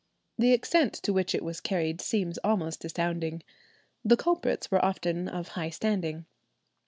The 0.35 0.51
extent 0.51 0.93
to 0.95 1.13
which 1.13 1.35
it 1.35 1.43
was 1.43 1.61
carried 1.61 2.01
seems 2.01 2.39
almost 2.39 2.83
astounding. 2.83 3.43
The 4.03 4.17
culprits 4.17 4.71
were 4.71 4.83
often 4.83 5.29
of 5.29 5.49
high 5.49 5.69
standing. 5.69 6.25